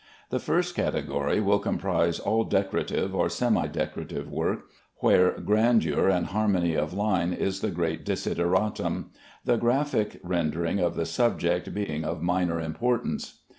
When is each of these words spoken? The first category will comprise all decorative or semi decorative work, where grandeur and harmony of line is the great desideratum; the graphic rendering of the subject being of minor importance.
The 0.31 0.39
first 0.39 0.73
category 0.73 1.39
will 1.39 1.59
comprise 1.59 2.17
all 2.19 2.43
decorative 2.43 3.13
or 3.13 3.29
semi 3.29 3.67
decorative 3.67 4.31
work, 4.31 4.61
where 4.95 5.39
grandeur 5.39 6.09
and 6.09 6.25
harmony 6.25 6.73
of 6.73 6.95
line 6.95 7.31
is 7.33 7.59
the 7.59 7.69
great 7.69 8.03
desideratum; 8.03 9.11
the 9.45 9.57
graphic 9.57 10.19
rendering 10.23 10.79
of 10.79 10.95
the 10.95 11.05
subject 11.05 11.71
being 11.75 12.03
of 12.03 12.23
minor 12.23 12.59
importance. 12.59 13.41